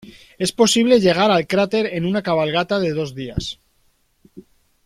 Es 0.45 0.51
posible 0.51 0.99
llegar 0.99 1.29
al 1.29 1.45
cráter 1.45 1.85
en 1.93 2.05
una 2.07 2.23
cabalgata 2.23 2.79
de 2.79 2.91
dos 2.91 3.13
días. 3.13 3.59